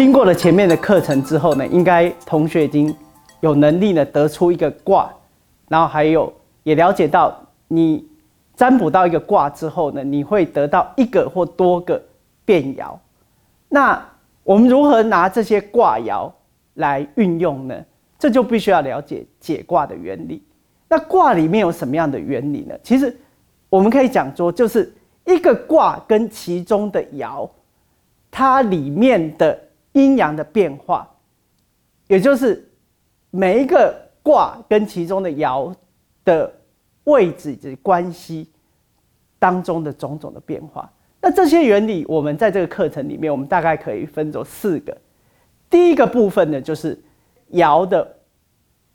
[0.00, 2.96] 经过了前面的课程之后呢，应该同学已经
[3.40, 5.12] 有能力呢得出一个卦，
[5.68, 6.32] 然后还有
[6.62, 7.38] 也了解到
[7.68, 8.08] 你
[8.56, 12.02] 占卜到一个卦之后呢，你会得到一个或多个
[12.46, 12.96] 变爻。
[13.68, 14.02] 那
[14.42, 16.32] 我们如何拿这些卦爻
[16.76, 17.84] 来运用呢？
[18.18, 20.42] 这就必须要了解解卦的原理。
[20.88, 22.74] 那卦里面有什么样的原理呢？
[22.82, 23.14] 其实
[23.68, 24.90] 我们可以讲说，就是
[25.26, 27.46] 一个卦跟其中的爻，
[28.30, 29.58] 它里面的。
[29.92, 31.08] 阴阳的变化，
[32.06, 32.68] 也就是
[33.30, 35.74] 每一个卦跟其中的爻
[36.24, 36.52] 的
[37.04, 38.48] 位置及关系
[39.38, 40.90] 当中的种种的变化。
[41.20, 44.96] 那这些原理，我们在这个课程里面，我们大概可以分作四个。
[45.68, 46.98] 第一个部分呢，就是
[47.52, 48.16] 爻的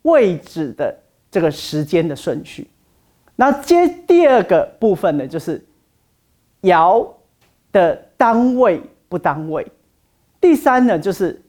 [0.01, 0.97] 位置的
[1.29, 2.67] 这个时间的顺序。
[3.35, 5.63] 那接第二个部分呢，就是
[6.61, 7.07] 爻
[7.71, 9.65] 的单位不单位。
[10.45, 11.41] 第三呢，就是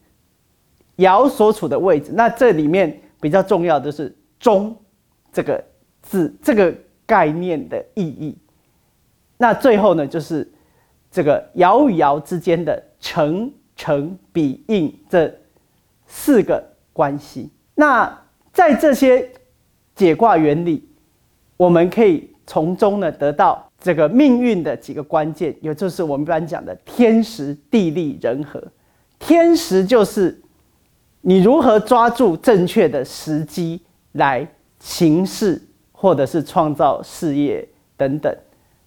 [0.97, 2.13] 爻所处的位置。
[2.15, 4.75] 那这里面比较重要的是“中”
[5.31, 5.63] 这个
[6.01, 8.35] 字，这个概念的意义。
[9.37, 10.51] 那最后呢，就是
[11.11, 15.31] 这个爻与爻之间的成、成、比、应这
[16.07, 17.51] 四个关系。
[17.75, 18.19] 那
[18.51, 19.31] 在这些
[19.95, 20.89] 解卦原理，
[21.59, 28.67] 我们可以从中呢得到这个命运的几个关键，也就是我们一般讲的天时、地利、人和。
[29.19, 30.41] 天时就是
[31.23, 33.81] 你如何抓住正确的时机
[34.13, 34.47] 来
[34.79, 38.33] 行事，或者是创造事业等等。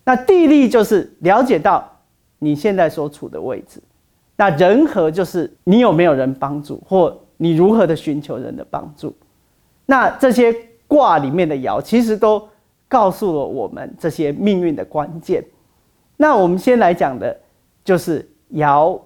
[0.06, 2.00] 那地利就是了解到
[2.38, 3.82] 你现在所处的位置。
[4.38, 9.14] 那人和就是你有没有人帮助，或你如何的寻求人的帮助。
[9.86, 10.56] 那这些
[10.88, 12.48] 卦里面的爻其实都
[12.88, 15.44] 告诉了我们这些命运的关键。
[16.16, 17.38] 那我们先来讲的
[17.84, 18.98] 就是爻。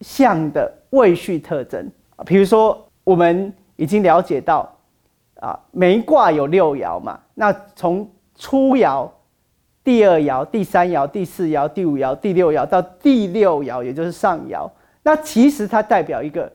[0.00, 1.90] 象的位序特征，
[2.26, 4.70] 比如说我们已经了解到
[5.40, 9.08] 啊，每一卦有六爻嘛，那从初爻、
[9.82, 14.70] 第二爻、第三爻、第四爻、第五爻、第六爻到第六爻，也就是上爻，
[15.02, 16.52] 那其实它代表一个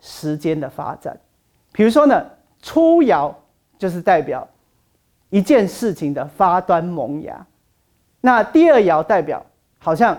[0.00, 1.18] 时间的发展。
[1.72, 2.26] 比如说呢，
[2.60, 3.32] 初爻
[3.78, 4.46] 就是代表
[5.30, 7.46] 一件事情的发端萌芽，
[8.20, 9.44] 那第二爻代表
[9.78, 10.18] 好像。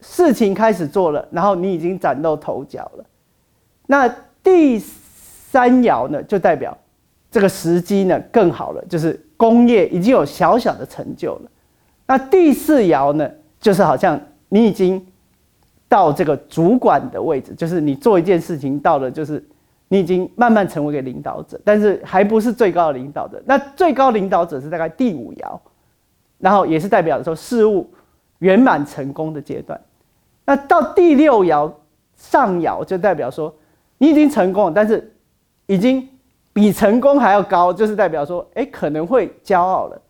[0.00, 3.04] 事情开始做了，然后你已经崭露头角了。
[3.86, 4.08] 那
[4.42, 6.76] 第三爻呢，就代表
[7.30, 11.50] 这个时机呢更好了，就是工业已经有小小的成就了。
[12.06, 13.28] 那第四爻呢，
[13.60, 15.04] 就是好像你已经
[15.88, 19.44] 到这个主管的位置，就是你做一件事情到了，就是
[19.88, 23.42] 你已经慢慢成为一个领导者，但是还不是最高的领导者。
[23.46, 25.58] 那最高领导者是大概第五爻，
[26.38, 27.90] 然后也是代表说事物
[28.38, 29.80] 圆满成功的阶段。
[30.48, 31.70] 那到第六爻
[32.16, 33.54] 上爻就代表说
[33.98, 35.14] 你已经成功了，但是
[35.66, 36.08] 已经
[36.54, 40.00] 比成功还要高，就是代表说，哎，可能会骄傲了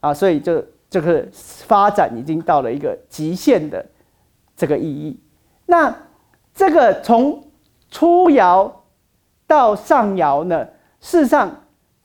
[0.00, 3.84] 啊，所以就这个发展已经到了一个极限的
[4.56, 5.20] 这个意义。
[5.66, 5.94] 那
[6.54, 7.44] 这个从
[7.90, 8.72] 初爻
[9.46, 10.66] 到上爻呢，
[11.00, 11.54] 事实上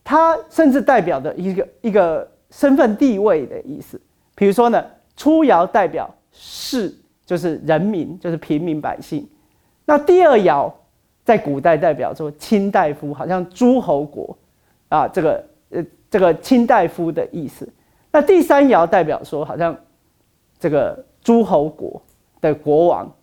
[0.04, 3.98] 它甚至代表的一个一个身份地位的意思。
[4.36, 6.94] 比如说呢，初爻代表是。
[7.28, 9.28] 就是人民，就是平民百姓。
[9.86, 10.72] 那第二爻
[11.26, 14.36] 在古代代表说卿大夫，好像诸侯国
[14.88, 17.68] 啊，这个呃这个卿大夫的意思。
[18.14, 19.78] 那第三爻代表说好像
[20.58, 22.02] 这个诸侯国
[22.40, 23.14] 的国王。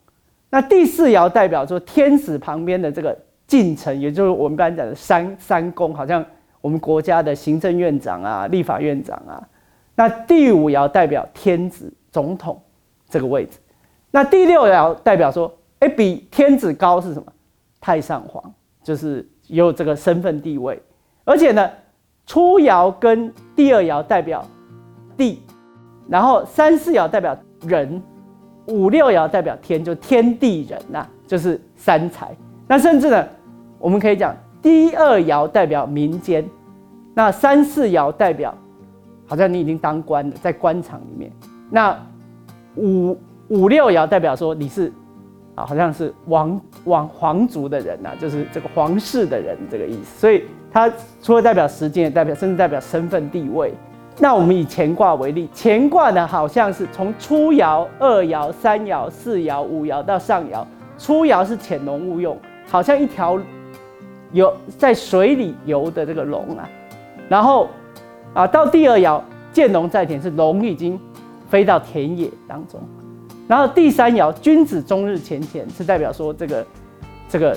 [0.50, 6.22] 那第四爻代表说天子旁边的这个近臣，也就是我们刚才讲的三三公，好像
[6.60, 9.48] 我们国家的行政院长啊、立法院长啊。
[9.94, 12.60] 那第五爻代表天子、总统
[13.08, 13.58] 这个位置。
[14.14, 17.26] 那第六爻代表说，哎，比天子高是什么？
[17.80, 18.40] 太上皇，
[18.80, 20.80] 就是有这个身份地位。
[21.24, 21.68] 而且呢，
[22.24, 24.46] 初爻跟第二爻代表
[25.16, 25.42] 地，
[26.08, 28.00] 然后三四爻代表人，
[28.68, 32.32] 五六爻代表天，就天地人呐，就是三才。
[32.68, 33.26] 那甚至呢，
[33.80, 34.32] 我们可以讲，
[34.62, 36.48] 第二爻代表民间，
[37.14, 38.56] 那三四爻代表
[39.26, 41.32] 好像你已经当官了，在官场里面。
[41.68, 41.98] 那
[42.76, 43.18] 五。
[43.54, 44.92] 五六爻代表说你是
[45.54, 50.18] 啊，好像是王王皇族的人呐，就是这个皇室的人这个意思。
[50.18, 50.42] 所以
[50.72, 50.92] 它
[51.22, 53.72] 除了代表时间，也代表甚至代表身份地位。
[54.18, 60.64] 那我们以乾卦为例，乾卦呢好像是从初爻、二爻、三爻、四爻、五爻到上爻。
[60.98, 62.36] 初爻是潜龙勿用，
[62.68, 63.38] 好像一条
[64.32, 66.68] 游在水里游的这个龙啊。
[67.28, 67.68] 然后
[68.32, 69.20] 啊，到第二爻
[69.52, 70.98] 见龙在田，是龙已经
[71.48, 72.80] 飞到田野当中。
[73.46, 76.66] 然后第三爻君子终日乾乾，是代表说这个
[77.28, 77.56] 这个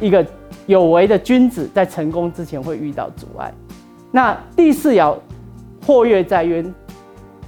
[0.00, 0.24] 一个
[0.66, 3.52] 有为的君子在成功之前会遇到阻碍。
[4.10, 5.14] 那第四爻
[5.86, 6.74] 或跃在渊，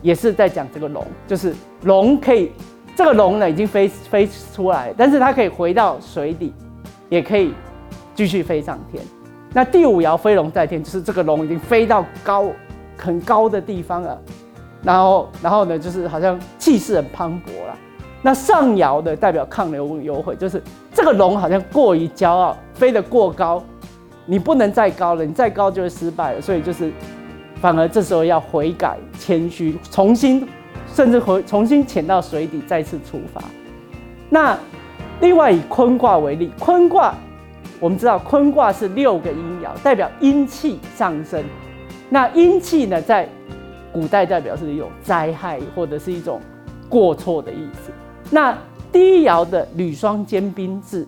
[0.02, 1.54] 也是在讲这个龙，就是
[1.84, 2.52] 龙可以
[2.94, 6.52] 这个龙呢已经飞飞出来，但是它可以回到水底，
[7.08, 7.54] 也可以
[8.14, 9.02] 继续飞上天。
[9.54, 12.50] 那第五爻飞龙在天，就是这个龙已经飞到高
[12.98, 14.20] 很高的地方了。
[14.82, 17.76] 然后，然后呢，就是好像气势很磅礴了。
[18.22, 23.62] 那上爻的代表抗流有悔，就是这个龙好像过于骄傲，飞得过高，
[24.26, 26.40] 你不能再高了，你再高就会失败了。
[26.40, 26.92] 所以就是，
[27.60, 30.46] 反而这时候要悔改、谦虚，重新，
[30.92, 33.40] 甚至回重新潜到水底，再次出发。
[34.28, 34.58] 那
[35.20, 37.14] 另外以坤卦为例，坤卦
[37.78, 41.42] 我们知道坤卦是六个阴爻，代表阴气上升。
[42.10, 43.28] 那阴气呢，在
[43.98, 46.40] 古代代表是一种灾害或者是一种
[46.88, 47.90] 过错的意思。
[48.30, 48.56] 那
[48.92, 51.04] 第一爻的履霜坚冰制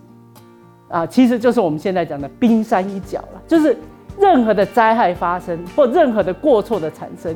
[0.89, 3.41] 啊，其实就是我们现在讲的冰山一角了。
[3.47, 3.77] 就是
[4.19, 7.33] 任何的灾害发生或任何的过错的产生，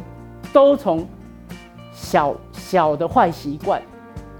[0.52, 1.06] 都从
[1.92, 3.80] 小小的坏习惯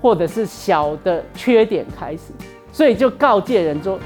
[0.02, 2.32] 或者是小的缺点开始。
[2.72, 4.00] 所以就告诫人说，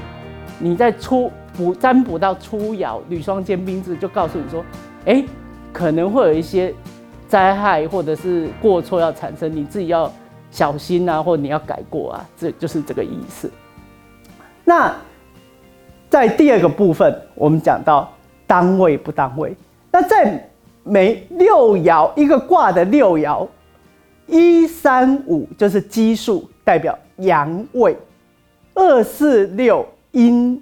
[0.59, 4.63] 你在初卜占卜到初爻履霜坚冰制，就告诉你说，
[5.05, 5.25] 哎，
[5.73, 6.71] 可能会有一些。
[7.29, 10.11] 灾害或者是过错要产生，你自己要
[10.49, 13.49] 小心啊，或者你要改过啊，这就是这个意思。
[14.65, 14.93] 那
[16.09, 18.11] 在第二个部分，我们讲到
[18.47, 19.55] 当位不当位。
[19.91, 20.49] 那在
[20.83, 23.47] 每六爻一个卦的六爻，
[24.25, 27.93] 一三五就是奇数，代表阳位；
[28.73, 30.59] 二四六阴，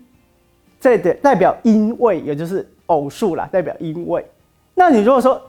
[0.82, 4.26] 这的代表阴位，也就是偶数啦，代表阴位。
[4.76, 5.42] 那你如果说，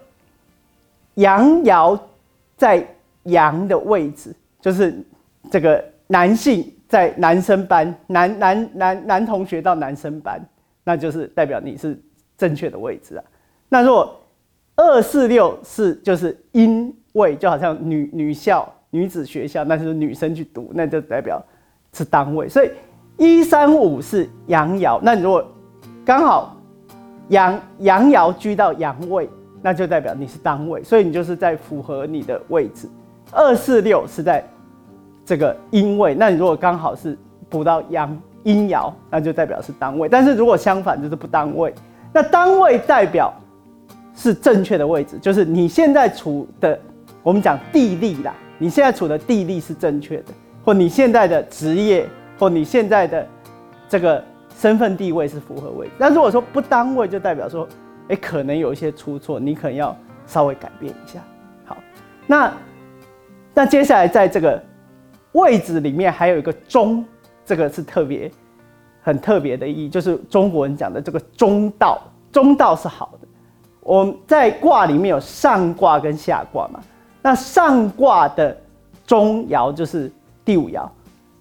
[1.19, 1.99] 阳爻
[2.57, 2.87] 在
[3.25, 4.95] 阳的位置，就是
[5.51, 10.41] 这个男性在男生班，男男男男同学到男生班，
[10.85, 12.01] 那就是代表你是
[12.37, 13.25] 正确的位置啊。
[13.69, 14.21] 那如果
[14.77, 21.43] 二四六是就是阴位，就好像女女校、女子学校，那就是女生去读，那就代表
[21.93, 22.49] 是单位。
[22.49, 22.71] 所以
[23.17, 25.45] 一三五是阳爻，那如果
[26.05, 26.57] 刚好
[27.31, 29.29] 阳阳爻居到阳位。
[29.61, 32.89] 那就代表你是单位，所以你就是在符合你的位置。
[33.33, 34.43] 二四六是在
[35.25, 37.19] 这个阴位，那你如果刚好是
[37.49, 40.09] 补到阳阴爻，那就代表是单位。
[40.09, 41.75] 但是如果相反就是不单位，
[42.13, 43.35] 那单位代表
[44.15, 46.79] 是正确的位置，就是你现在处的，
[47.23, 50.33] 我们讲地利啦，你现在处的地利是正确的，
[50.65, 52.09] 或你现在的职业，
[52.39, 53.27] 或你现在的
[53.89, 54.23] 这个
[54.57, 55.93] 身份地位是符合位置。
[55.99, 57.69] 那如果说不单位，就代表说。
[58.09, 59.95] 哎，可能有一些出错，你可能要
[60.27, 61.21] 稍微改变一下。
[61.67, 61.77] 好，
[62.27, 62.53] 那
[63.53, 64.63] 那接下来在这个
[65.33, 67.05] 位置里面还有一个中，
[67.45, 68.31] 这个是特别
[69.03, 72.01] 很特别的意义，就是中国人讲的这个中道，
[72.33, 73.29] 中道是好的。
[73.81, 76.81] 我们在卦里面有上卦跟下卦嘛，
[77.21, 78.57] 那上卦的
[79.07, 80.11] 中爻就是
[80.47, 80.89] 第五爻，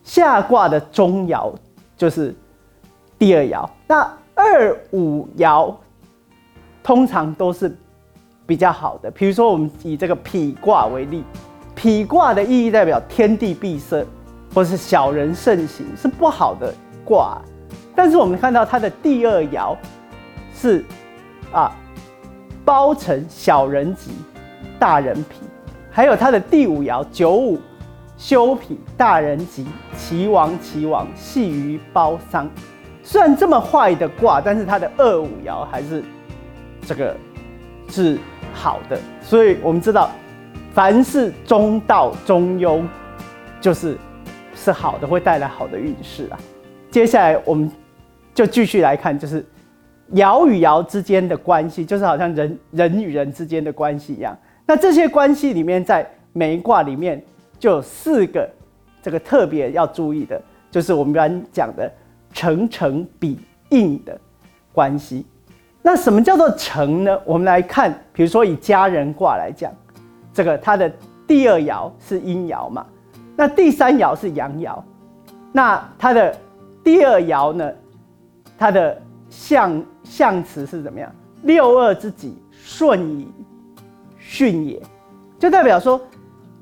[0.03, 1.53] 下卦的中爻
[1.95, 2.35] 就是
[3.17, 3.69] 第二爻。
[3.87, 4.01] 那
[4.35, 5.73] 二五爻。
[6.87, 7.69] 通常都是
[8.45, 11.21] 比较好的，比如说我们以这个否卦为例，
[11.75, 14.05] 否卦的意义代表天地闭塞，
[14.53, 16.73] 或是小人盛行，是不好的
[17.03, 17.41] 卦。
[17.93, 19.75] 但是我们看到它的第二爻
[20.55, 20.85] 是
[21.51, 21.75] 啊，
[22.63, 24.11] 包成小人吉，
[24.79, 25.35] 大人否，
[25.91, 27.59] 还有它的第五爻九五
[28.17, 28.61] 修否，
[28.95, 32.49] 大人吉，齐王齐王，系于包商。
[33.03, 36.01] 虽然这么坏的卦，但是它的二五爻还是。
[36.87, 37.13] 这个
[37.89, 38.17] 是
[38.53, 40.09] 好的，所以我们知道，
[40.71, 42.87] 凡是中道中庸，
[43.59, 43.97] 就是
[44.55, 46.39] 是好的，会带来好的运势啊。
[46.89, 47.69] 接下来我们
[48.33, 49.45] 就继续来看，就是
[50.13, 54.35] 爻与爻之间的关系，就是好像人人与人之间的关系一样。
[54.65, 57.21] 那这些关系里面，在每一卦里面
[57.59, 58.49] 就有四个
[59.01, 60.41] 这个特别要注意的，
[60.71, 61.91] 就是我们刚讲的
[62.31, 63.37] 成成比
[63.71, 64.17] 应的
[64.71, 65.25] 关系。
[65.87, 67.17] 那什么叫做成呢？
[67.23, 69.71] 我们来看，比如说以家人卦来讲，
[70.33, 70.91] 这个它的
[71.25, 72.85] 第二爻是阴爻嘛，
[73.37, 74.77] 那第三爻是阳爻，
[75.53, 76.37] 那它的
[76.83, 77.71] 第二爻呢，
[78.57, 81.09] 它的象象辞是怎么样？
[81.43, 83.31] 六二之己，顺以
[84.19, 84.81] 巽也，
[85.39, 86.01] 就代表说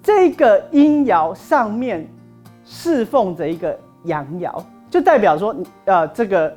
[0.03, 2.07] 这个阴爻上面
[2.63, 5.55] 侍奉着一个阳爻，就代表说
[5.85, 6.55] 呃这个。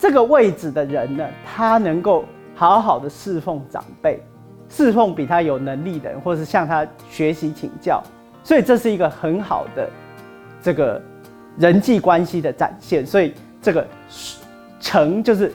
[0.00, 4.18] 这个位置的人呢，他能够好好的侍奉长辈，
[4.70, 8.02] 侍奉比他有能力的人，或是向他学习请教。
[8.42, 9.86] 所以这是一个很好的
[10.62, 11.00] 这个
[11.58, 13.04] 人际关系的展现。
[13.04, 13.86] 所以这个
[14.80, 15.52] 承就是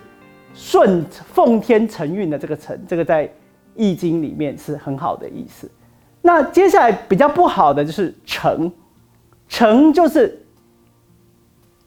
[0.53, 3.27] 顺奉天承运的这个承，这个在
[3.73, 5.67] 易经里面是很好的意思。
[6.21, 8.71] 那接下来比较不好的就是承，
[9.47, 10.45] 承就是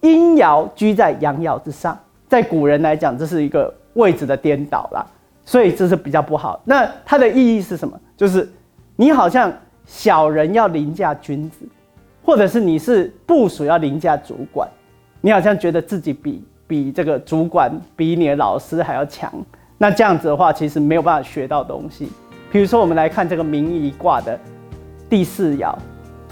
[0.00, 1.96] 阴爻居在阳爻之上，
[2.28, 5.04] 在古人来讲，这是一个位置的颠倒啦，
[5.44, 6.60] 所以这是比较不好。
[6.64, 7.98] 那它的意义是什么？
[8.16, 8.48] 就是
[8.96, 9.52] 你好像
[9.86, 11.66] 小人要凌驾君子，
[12.22, 14.68] 或者是你是部属要凌驾主管，
[15.20, 19.32] 你好像觉得自己比比这个主管比你的老师还要强，
[19.78, 22.10] 那这样子的话，其实没有办法学到东西。
[22.52, 24.38] 比如说，我们来看这个明夷卦的
[25.08, 25.74] 第四爻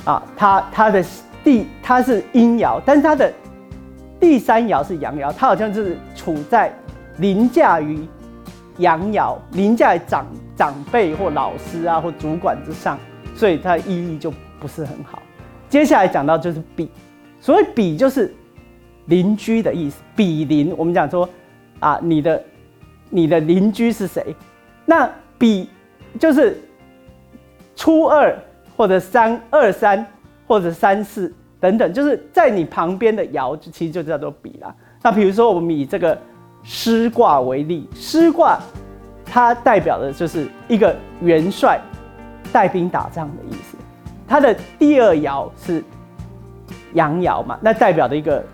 [0.05, 1.05] 啊，它它的
[1.43, 3.33] 第它是阴爻，但是它的
[4.21, 6.73] 第三爻是阳爻，它好像是处在
[7.19, 8.07] 凌驾于
[8.79, 12.99] 阳爻、凌驾于长长辈或老师啊或主管之上，
[13.35, 15.23] 所以它意义就不是很好。
[15.69, 16.91] 接下来讲到就是比，
[17.41, 18.35] 所谓比就是
[19.07, 20.75] 邻居的意思，比邻。
[20.77, 21.29] 我们讲说
[21.81, 22.43] 啊，你的
[23.11, 24.35] 你的邻居是谁？
[24.85, 25.69] 那比。
[26.19, 26.59] 就是
[27.75, 28.35] 初二
[28.75, 30.07] 或者三二三
[30.47, 31.31] 或者三四
[31.67, 34.73] 等等，就是在你旁边的爻，其实就叫做比啦。
[35.03, 36.17] 那比如说，我们以这个
[36.63, 38.57] 师卦为例，师卦
[39.25, 41.81] 它代表的就是一个元帅
[42.53, 43.77] 带兵打仗的意思。
[44.29, 45.83] 它的第二爻是
[46.95, 48.45] 阳爻嘛，那代表的一个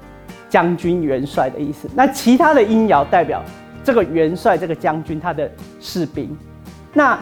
[0.49, 1.87] 将军元帅的意思。
[1.95, 3.43] 那其他的阴爻代表
[3.85, 5.51] 这个元帅这个将军他的
[5.81, 6.35] 士兵。
[6.95, 7.19] 那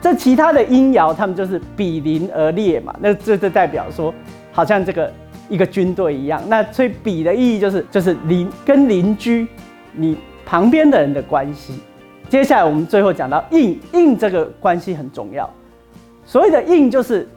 [0.00, 4.12] 这其他的阴爻，他们就是比邻而列嘛，那这这代表说，
[4.50, 5.12] 好像这个
[5.52, 6.42] 一个军队一样。
[6.48, 9.46] 那所以比的意义就是，就是邻跟邻居
[9.92, 11.78] 你旁边的人的关系。
[12.28, 15.48] 接下来我们最后讲到应，应这个关系很重要。
[16.24, 17.28] 所谓的应就是，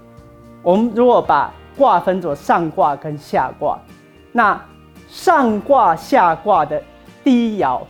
[0.63, 3.77] 我们如果把卦分作上卦跟下卦，
[4.31, 4.59] 那
[5.09, 6.81] 上卦下卦的
[7.23, 7.81] 第一爻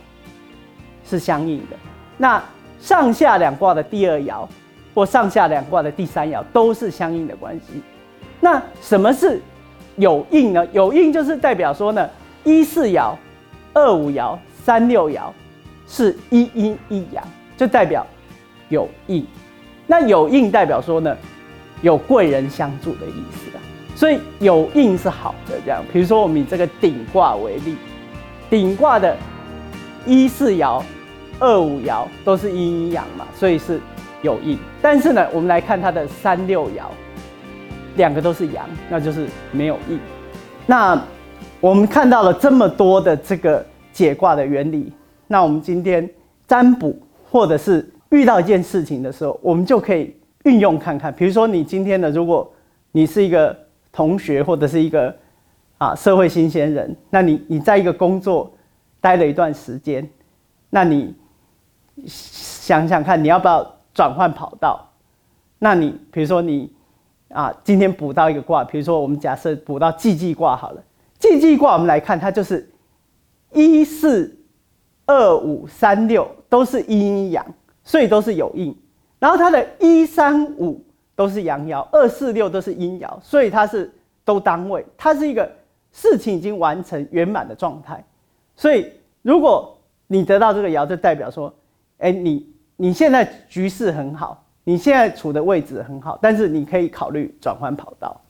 [1.08, 1.76] 是相应的，
[2.18, 2.42] 那
[2.80, 4.46] 上下两卦的第二爻。
[4.96, 7.82] 或上下两卦的第三爻都是相应的关系。
[8.40, 9.38] 那什么是
[9.96, 10.66] 有应呢？
[10.72, 12.08] 有应就是代表说呢，
[12.44, 13.14] 一四爻、
[13.74, 15.22] 二五爻、三六爻
[15.86, 17.22] 是一阴一阳，
[17.56, 18.06] 就代表
[18.68, 19.26] 有应。
[19.86, 21.16] 那有应代表说呢，
[21.82, 23.60] 有贵人相助的意思啊。
[23.94, 25.58] 所以有应是好的。
[25.64, 27.76] 这样，比如说我们以这个顶卦为例，
[28.48, 29.16] 顶卦的
[30.04, 30.82] 一四爻、
[31.40, 33.80] 二五爻都是阴阴阳嘛，所以是。
[34.22, 36.82] 有应，但是呢，我们来看它的三六爻，
[37.96, 39.98] 两个都是阳，那就是没有应。
[40.66, 41.00] 那
[41.60, 44.92] 我们看到了这么多的这个解卦的原理，
[45.26, 46.08] 那我们今天
[46.46, 46.98] 占卜
[47.30, 51.12] 或者是遇到一件事情的时候，我们就可以运用看看。
[51.12, 52.50] 比如说，你今天呢，如果
[52.92, 53.56] 你是一个
[53.92, 55.14] 同学或者是一个
[55.78, 58.52] 啊社会新鲜人，那你你在一个工作
[59.00, 60.08] 待了一段时间，
[60.70, 61.14] 那你
[62.06, 63.72] 想想看，你要不要？
[63.96, 64.86] 转换跑道，
[65.58, 66.70] 那你比如说你
[67.28, 70.82] 啊，今天补到一个卦，比如说我们假设补到季季卦好了，
[71.18, 72.68] 季季卦我们来看，它就是
[73.52, 74.36] 一四
[75.06, 77.44] 二五三六都是阴阳，
[77.84, 78.76] 所以都是有应。
[79.18, 83.92] 然后它的一三五都是阳爻，二四六都是阴爻，所以它是
[84.24, 85.50] 都单位，它是一个
[85.92, 88.04] 事情已经完成圆满的状态。
[88.54, 88.90] 所以
[89.22, 91.52] 如果你得到这个爻，就代表说，
[91.98, 92.54] 哎你。
[92.78, 98.20] 你现在局势很好，你现在处的位置很好，但是你可以考虑转换跑道。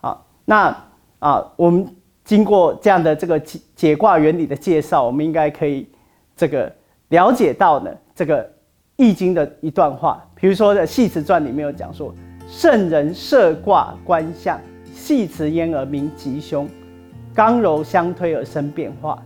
[0.00, 0.74] 好，那
[1.18, 1.86] 啊，我们
[2.24, 5.86] 经过这样的这个解解卦原理的介绍，我们应该可以
[6.34, 6.72] 这个
[7.08, 8.50] 了解到呢，这个
[8.96, 12.14] 易经的一段话，比如说在《系辞传》里面有讲说
[12.48, 14.58] ：“圣人设卦观象，
[14.94, 16.66] 系辞焉而明吉凶，
[17.34, 19.22] 刚柔相推而生变化。”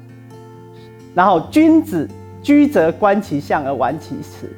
[1.14, 2.08] 然后君子。
[2.42, 4.50] 居则观其象而玩其辞，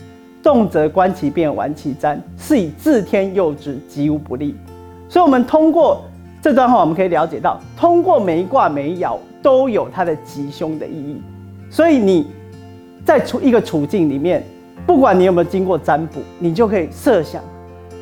[0.45, 4.55] 动则观其变玩其占，是以自天佑之，吉无不利。
[5.09, 6.03] 所以，我们通过
[6.43, 11.23] 这段话，我们可以了解到，通过每一卦每一爻都有它的吉凶的意义。
[11.71, 12.27] 所以，你
[13.07, 14.45] 在处一个处境里面，
[14.87, 17.43] 不管你有没有经过占卜，你就可以设想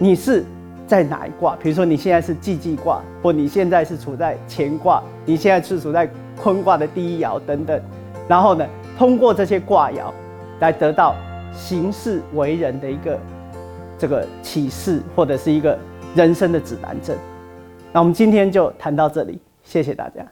[0.00, 0.44] 你是
[0.84, 1.56] 在哪一卦。
[1.62, 6.10] 比如说，你现在是季季卦，或你现在是处在乾卦，你现在是处在
[6.42, 7.80] 坤卦的第一爻等等。
[8.26, 8.66] 然后呢？
[8.98, 10.12] 通过这些卦爻，
[10.60, 11.14] 来得到
[11.54, 13.18] 行事为人的一个
[13.98, 15.78] 这个启示，或者是一个
[16.14, 17.16] 人生的指南针。
[17.92, 20.26] 那我们今天就谈到这里，谢谢大家。